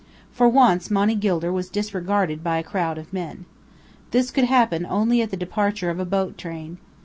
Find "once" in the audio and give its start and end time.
0.49-0.89